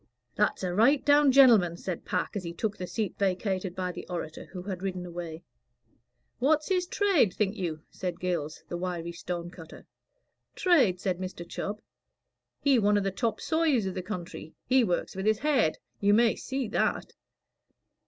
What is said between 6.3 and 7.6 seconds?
"What's his trade, think